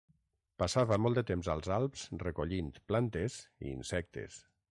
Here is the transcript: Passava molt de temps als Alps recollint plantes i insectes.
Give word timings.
Passava 0.61 0.97
molt 1.05 1.19
de 1.19 1.23
temps 1.31 1.49
als 1.55 1.69
Alps 1.75 2.07
recollint 2.25 2.73
plantes 2.93 3.39
i 3.67 3.75
insectes. 3.79 4.43